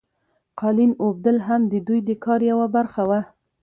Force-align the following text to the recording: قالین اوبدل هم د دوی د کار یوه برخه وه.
قالین 0.59 0.91
اوبدل 1.03 1.37
هم 1.47 1.61
د 1.71 1.73
دوی 1.87 1.99
د 2.07 2.11
کار 2.25 2.39
یوه 2.51 2.67
برخه 2.75 3.01
وه. 3.09 3.21